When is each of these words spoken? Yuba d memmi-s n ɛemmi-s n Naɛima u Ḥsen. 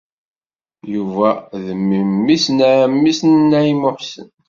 Yuba 0.93 1.29
d 1.63 1.65
memmi-s 1.87 2.45
n 2.57 2.59
ɛemmi-s 2.71 3.19
n 3.23 3.31
Naɛima 3.49 3.89
u 3.89 3.91
Ḥsen. 3.97 4.27